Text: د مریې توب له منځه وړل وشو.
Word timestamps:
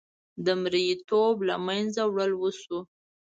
د 0.45 0.47
مریې 0.61 0.95
توب 1.07 1.35
له 1.49 1.55
منځه 1.65 2.01
وړل 2.07 2.31
وشو. 2.37 2.79